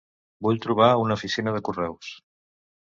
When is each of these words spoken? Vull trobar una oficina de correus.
Vull 0.47 0.57
trobar 0.63 0.89
una 1.03 1.19
oficina 1.21 1.57
de 1.59 1.63
correus. 1.71 2.13